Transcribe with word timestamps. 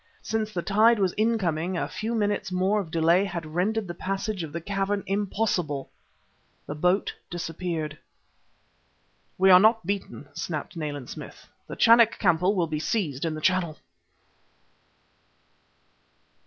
Since 0.23 0.51
the 0.51 0.63
tide 0.63 0.97
was 0.97 1.13
incoming, 1.15 1.77
a 1.77 1.87
few 1.87 2.15
minutes 2.15 2.51
more 2.51 2.79
of 2.79 2.89
delay 2.89 3.23
had 3.23 3.45
rendered 3.53 3.87
the 3.87 3.93
passage 3.93 4.41
of 4.41 4.51
the 4.51 4.59
cavern 4.59 5.03
impossible.... 5.05 5.91
The 6.65 6.73
boat 6.73 7.13
disappeared. 7.29 7.99
"We 9.37 9.51
are 9.51 9.59
not 9.59 9.85
beaten!" 9.85 10.27
snapped 10.33 10.75
Nayland 10.75 11.11
Smith. 11.11 11.47
"The 11.67 11.75
Chanak 11.75 12.17
Kampo 12.17 12.49
will 12.49 12.65
be 12.65 12.79
seized 12.79 13.25
in 13.25 13.35
the 13.35 13.41
Channel!" 13.41 13.77